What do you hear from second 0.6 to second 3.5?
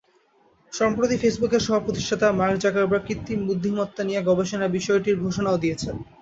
সম্প্রতি ফেসবুকের সহ-প্রতিষ্ঠাতা mark Zuckerberg কৃত্রিম